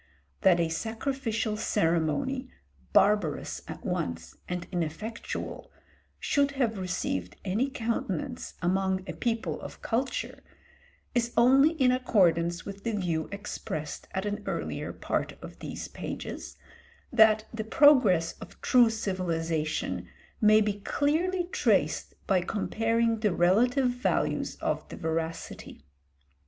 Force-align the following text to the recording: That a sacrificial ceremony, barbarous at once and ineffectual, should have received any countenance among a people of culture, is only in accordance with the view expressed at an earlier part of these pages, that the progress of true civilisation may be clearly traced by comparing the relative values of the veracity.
That 0.41 0.59
a 0.59 0.67
sacrificial 0.67 1.55
ceremony, 1.57 2.49
barbarous 2.91 3.61
at 3.67 3.85
once 3.85 4.35
and 4.49 4.65
ineffectual, 4.71 5.71
should 6.19 6.53
have 6.53 6.79
received 6.79 7.35
any 7.45 7.69
countenance 7.69 8.55
among 8.63 9.07
a 9.07 9.13
people 9.13 9.61
of 9.61 9.83
culture, 9.83 10.39
is 11.13 11.31
only 11.37 11.73
in 11.73 11.91
accordance 11.91 12.65
with 12.65 12.83
the 12.83 12.93
view 12.93 13.29
expressed 13.31 14.07
at 14.09 14.25
an 14.25 14.41
earlier 14.47 14.91
part 14.91 15.33
of 15.39 15.59
these 15.59 15.87
pages, 15.87 16.57
that 17.13 17.45
the 17.53 17.63
progress 17.63 18.31
of 18.39 18.59
true 18.59 18.89
civilisation 18.89 20.09
may 20.41 20.61
be 20.61 20.79
clearly 20.79 21.43
traced 21.43 22.15
by 22.25 22.41
comparing 22.41 23.19
the 23.19 23.35
relative 23.35 23.89
values 23.91 24.55
of 24.61 24.89
the 24.89 24.97
veracity. 24.97 25.85